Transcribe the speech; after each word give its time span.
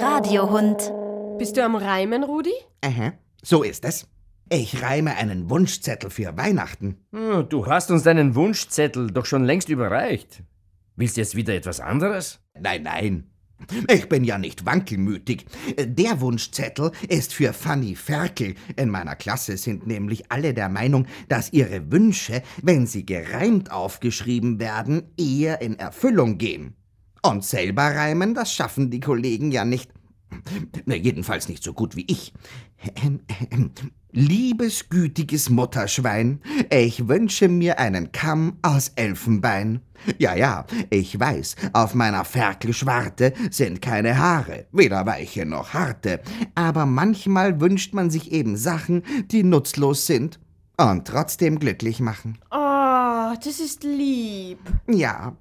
Radiohund. 0.00 0.92
Bist 1.38 1.56
du 1.56 1.64
am 1.64 1.74
Reimen, 1.74 2.22
Rudi? 2.22 2.52
Aha, 2.84 3.12
so 3.42 3.62
ist 3.62 3.84
es. 3.84 4.06
Ich 4.48 4.82
reime 4.82 5.16
einen 5.16 5.50
Wunschzettel 5.50 6.10
für 6.10 6.36
Weihnachten. 6.36 6.96
Hm, 7.12 7.48
Du 7.48 7.66
hast 7.66 7.90
uns 7.90 8.04
deinen 8.04 8.34
Wunschzettel 8.34 9.10
doch 9.10 9.26
schon 9.26 9.44
längst 9.44 9.68
überreicht. 9.68 10.42
Willst 10.96 11.16
du 11.16 11.20
jetzt 11.20 11.34
wieder 11.34 11.54
etwas 11.54 11.80
anderes? 11.80 12.38
Nein, 12.58 12.82
nein. 12.84 13.26
Ich 13.88 14.08
bin 14.08 14.24
ja 14.24 14.38
nicht 14.38 14.64
wankelmütig. 14.64 15.44
Der 15.78 16.20
Wunschzettel 16.20 16.92
ist 17.08 17.34
für 17.34 17.52
Fanny 17.52 17.94
Ferkel. 17.96 18.54
In 18.76 18.88
meiner 18.88 19.16
Klasse 19.16 19.56
sind 19.56 19.86
nämlich 19.86 20.30
alle 20.30 20.54
der 20.54 20.68
Meinung, 20.68 21.06
dass 21.28 21.52
ihre 21.52 21.90
Wünsche, 21.92 22.42
wenn 22.62 22.86
sie 22.86 23.04
gereimt 23.04 23.70
aufgeschrieben 23.70 24.60
werden, 24.60 25.12
eher 25.18 25.60
in 25.60 25.78
Erfüllung 25.78 26.38
gehen. 26.38 26.74
Und 27.22 27.44
selber 27.44 27.82
reimen, 27.82 28.34
das 28.34 28.52
schaffen 28.52 28.90
die 28.90 29.00
Kollegen 29.00 29.50
ja 29.52 29.64
nicht. 29.64 29.90
Na, 30.86 30.94
Jedenfalls 30.94 31.48
nicht 31.48 31.62
so 31.62 31.72
gut 31.72 31.96
wie 31.96 32.06
ich. 32.08 32.32
Ähm, 33.02 33.20
ähm, 33.50 33.72
Liebes 34.12 34.88
gütiges 34.88 35.50
Mutterschwein, 35.50 36.40
ich 36.68 37.06
wünsche 37.06 37.46
mir 37.46 37.78
einen 37.78 38.10
Kamm 38.10 38.58
aus 38.60 38.90
Elfenbein. 38.96 39.82
Ja, 40.18 40.34
ja, 40.34 40.66
ich 40.88 41.20
weiß, 41.20 41.54
auf 41.74 41.94
meiner 41.94 42.24
Ferkelschwarte 42.24 43.34
sind 43.52 43.80
keine 43.80 44.18
Haare, 44.18 44.66
weder 44.72 45.06
weiche 45.06 45.46
noch 45.46 45.74
harte, 45.74 46.20
aber 46.56 46.86
manchmal 46.86 47.60
wünscht 47.60 47.94
man 47.94 48.10
sich 48.10 48.32
eben 48.32 48.56
Sachen, 48.56 49.04
die 49.30 49.44
nutzlos 49.44 50.06
sind 50.06 50.40
und 50.76 51.06
trotzdem 51.06 51.60
glücklich 51.60 52.00
machen. 52.00 52.38
Oh, 52.50 53.34
das 53.44 53.60
ist 53.60 53.84
lieb. 53.84 54.58
Ja, 54.88 55.36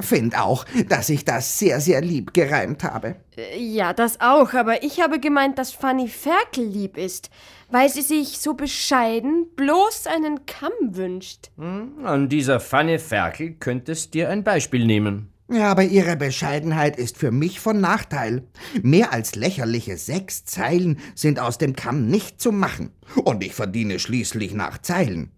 find 0.00 0.38
auch, 0.38 0.64
dass 0.88 1.08
ich 1.08 1.24
das 1.24 1.58
sehr, 1.58 1.80
sehr 1.80 2.00
lieb 2.00 2.34
gereimt 2.34 2.84
habe. 2.84 3.16
Äh, 3.36 3.58
Ja, 3.58 3.92
das 3.92 4.20
auch, 4.20 4.52
aber 4.54 4.82
ich 4.82 5.00
habe 5.00 5.20
gemeint, 5.20 5.58
dass 5.58 5.72
Fanny 5.72 6.08
Ferkel 6.08 6.64
lieb 6.64 6.96
ist, 6.96 7.30
weil 7.70 7.88
sie 7.88 8.02
sich 8.02 8.38
so 8.38 8.54
bescheiden 8.54 9.46
bloß 9.56 10.06
einen 10.06 10.46
Kamm 10.46 10.72
wünscht. 10.96 11.50
An 11.58 12.28
dieser 12.28 12.60
Pfanne 12.60 12.98
Ferkel 12.98 13.54
könntest 13.58 14.14
dir 14.14 14.28
ein 14.30 14.44
Beispiel 14.44 14.86
nehmen. 14.86 15.33
Ja, 15.50 15.70
aber 15.70 15.84
Ihre 15.84 16.16
Bescheidenheit 16.16 16.96
ist 16.96 17.18
für 17.18 17.30
mich 17.30 17.60
von 17.60 17.78
Nachteil. 17.80 18.48
Mehr 18.82 19.12
als 19.12 19.34
lächerliche 19.34 19.98
sechs 19.98 20.44
Zeilen 20.46 20.98
sind 21.14 21.38
aus 21.38 21.58
dem 21.58 21.76
Kamm 21.76 22.06
nicht 22.06 22.40
zu 22.40 22.50
machen. 22.50 22.92
Und 23.24 23.44
ich 23.44 23.54
verdiene 23.54 23.98
schließlich 23.98 24.54
nach 24.54 24.78
Zeilen. 24.78 25.32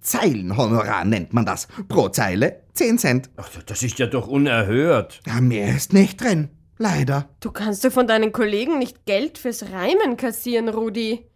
Zeilenhonorar 0.00 1.06
nennt 1.06 1.32
man 1.32 1.46
das. 1.46 1.66
Pro 1.88 2.10
Zeile 2.10 2.62
zehn 2.74 2.98
Cent. 2.98 3.30
Ach, 3.36 3.48
das 3.64 3.82
ist 3.82 3.98
ja 3.98 4.06
doch 4.06 4.28
unerhört. 4.28 5.20
Ja, 5.26 5.40
mehr 5.40 5.74
ist 5.74 5.92
nicht 5.92 6.20
drin. 6.20 6.50
Leider. 6.76 7.28
Du 7.40 7.50
kannst 7.50 7.84
doch 7.84 7.90
von 7.90 8.06
deinen 8.06 8.32
Kollegen 8.32 8.78
nicht 8.78 9.04
Geld 9.04 9.38
fürs 9.38 9.72
Reimen 9.72 10.16
kassieren, 10.16 10.68
Rudi. 10.68 11.26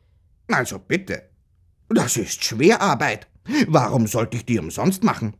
Also 0.48 0.78
bitte. 0.78 1.30
Das 1.88 2.16
ist 2.16 2.44
Schwerarbeit. 2.44 3.26
Warum 3.66 4.06
sollte 4.06 4.36
ich 4.36 4.44
die 4.44 4.58
umsonst 4.58 5.02
machen? 5.02 5.34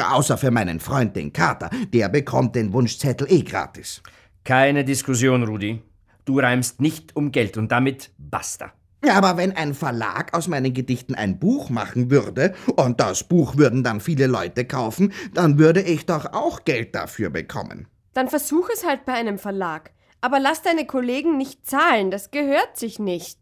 Außer 0.00 0.38
für 0.38 0.50
meinen 0.50 0.80
Freund, 0.80 1.16
den 1.16 1.32
Kater. 1.32 1.70
Der 1.92 2.08
bekommt 2.08 2.56
den 2.56 2.72
Wunschzettel 2.72 3.30
eh 3.30 3.42
gratis. 3.42 4.02
Keine 4.44 4.84
Diskussion, 4.84 5.42
Rudi. 5.44 5.82
Du 6.24 6.38
reimst 6.38 6.80
nicht 6.80 7.16
um 7.16 7.32
Geld 7.32 7.56
und 7.56 7.70
damit 7.70 8.10
basta. 8.18 8.72
Ja, 9.04 9.14
aber 9.14 9.36
wenn 9.36 9.56
ein 9.56 9.74
Verlag 9.74 10.32
aus 10.32 10.46
meinen 10.46 10.72
Gedichten 10.72 11.16
ein 11.16 11.40
Buch 11.40 11.70
machen 11.70 12.10
würde 12.10 12.54
und 12.76 13.00
das 13.00 13.24
Buch 13.24 13.56
würden 13.56 13.82
dann 13.82 14.00
viele 14.00 14.28
Leute 14.28 14.64
kaufen, 14.64 15.12
dann 15.34 15.58
würde 15.58 15.82
ich 15.82 16.06
doch 16.06 16.32
auch 16.32 16.64
Geld 16.64 16.94
dafür 16.94 17.30
bekommen. 17.30 17.88
Dann 18.14 18.28
versuch 18.28 18.68
es 18.72 18.86
halt 18.86 19.04
bei 19.04 19.14
einem 19.14 19.38
Verlag. 19.38 19.90
Aber 20.20 20.38
lass 20.38 20.62
deine 20.62 20.86
Kollegen 20.86 21.36
nicht 21.36 21.66
zahlen, 21.66 22.12
das 22.12 22.30
gehört 22.30 22.76
sich 22.76 23.00
nicht. 23.00 23.40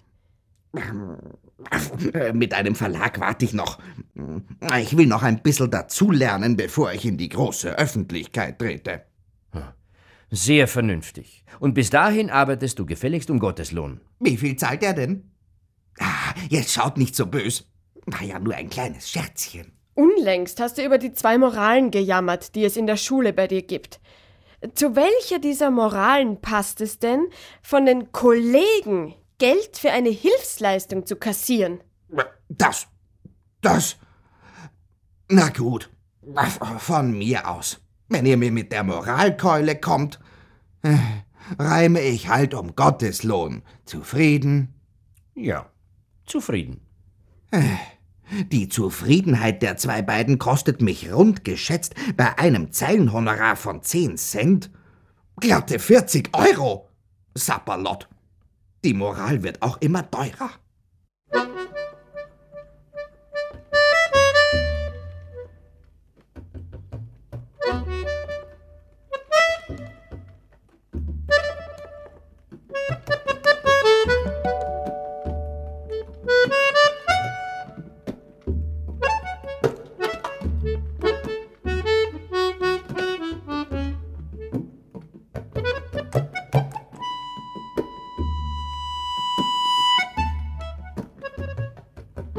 Mit 2.32 2.54
einem 2.54 2.74
Verlag 2.74 3.20
warte 3.20 3.44
ich 3.44 3.53
noch. 3.53 3.78
Ich 4.81 4.97
will 4.97 5.06
noch 5.06 5.22
ein 5.22 5.42
bisschen 5.42 5.70
dazulernen, 5.70 6.56
bevor 6.56 6.92
ich 6.92 7.04
in 7.04 7.16
die 7.16 7.28
große 7.28 7.78
Öffentlichkeit 7.78 8.58
trete. 8.58 9.03
Sehr 10.31 10.69
vernünftig. 10.69 11.44
Und 11.58 11.75
bis 11.75 11.91
dahin 11.91 12.30
arbeitest 12.30 12.78
du 12.78 12.86
gefälligst 12.86 13.30
um 13.30 13.41
Gottes 13.41 13.72
Lohn. 13.72 14.00
Wie 14.20 14.36
viel 14.36 14.54
zahlt 14.56 14.82
er 14.84 14.94
denn? 14.94 15.32
Ah, 15.98 16.34
jetzt 16.48 16.72
schaut 16.72 16.97
nicht 16.97 17.16
so 17.16 17.26
bös. 17.26 17.69
War 18.06 18.22
ja 18.22 18.38
nur 18.38 18.54
ein 18.54 18.70
kleines 18.70 19.10
Scherzchen. 19.10 19.72
Unlängst 19.94 20.60
hast 20.60 20.78
du 20.78 20.84
über 20.84 20.98
die 20.98 21.12
zwei 21.12 21.36
Moralen 21.36 21.91
gejammert, 21.91 22.54
die 22.54 22.64
es 22.64 22.76
in 22.76 22.86
der 22.86 22.97
Schule 22.97 23.32
bei 23.32 23.48
dir 23.48 23.62
gibt. 23.62 24.00
Zu 24.75 24.94
welcher 24.94 25.41
dieser 25.41 25.70
Moralen 25.70 26.41
passt 26.41 26.80
es 26.80 26.98
denn, 26.98 27.26
von 27.60 27.84
den 27.84 28.12
Kollegen 28.12 29.14
Geld 29.38 29.76
für 29.76 29.91
eine 29.91 30.10
Hilfsleistung 30.10 31.06
zu 31.06 31.16
kassieren? 31.16 31.80
Das. 32.48 32.86
Das. 33.62 33.97
Na 35.30 35.48
gut. 35.48 35.88
Von 36.78 37.16
mir 37.16 37.48
aus. 37.48 37.80
Wenn 38.08 38.26
ihr 38.26 38.36
mir 38.36 38.50
mit 38.50 38.72
der 38.72 38.82
Moralkeule 38.82 39.76
kommt, 39.76 40.18
äh, 40.82 40.96
reime 41.58 42.00
ich 42.00 42.28
halt 42.28 42.52
um 42.52 42.74
Gottes 42.74 43.22
Lohn. 43.22 43.62
Zufrieden? 43.84 44.74
Ja, 45.34 45.70
zufrieden. 46.26 46.80
Die 48.50 48.68
Zufriedenheit 48.68 49.62
der 49.62 49.76
zwei 49.76 50.02
beiden 50.02 50.38
kostet 50.38 50.82
mich 50.82 51.12
rund 51.12 51.44
geschätzt 51.44 51.94
bei 52.16 52.36
einem 52.38 52.72
Zeilenhonorar 52.72 53.54
von 53.56 53.82
10 53.82 54.16
Cent 54.18 54.70
glatte 55.36 55.78
40 55.78 56.30
Euro. 56.34 56.88
Sapperlot. 57.34 58.08
Die 58.84 58.94
Moral 58.94 59.42
wird 59.44 59.62
auch 59.62 59.80
immer 59.80 60.10
teurer. 60.10 60.50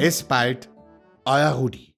Bis 0.00 0.22
bald, 0.22 0.68
euer 1.24 1.52
Rudi. 1.52 1.94